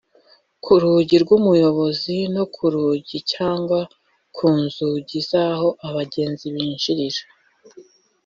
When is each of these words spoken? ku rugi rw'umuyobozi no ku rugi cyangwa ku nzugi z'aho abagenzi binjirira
ku 0.63 0.73
rugi 0.81 1.17
rw'umuyobozi 1.23 2.15
no 2.35 2.43
ku 2.53 2.63
rugi 2.73 3.17
cyangwa 3.33 3.79
ku 4.35 4.47
nzugi 4.61 5.17
z'aho 5.29 5.67
abagenzi 5.87 6.45
binjirira 6.53 7.21